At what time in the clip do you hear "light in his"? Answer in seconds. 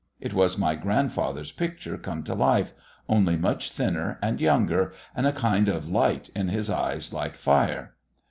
5.91-6.71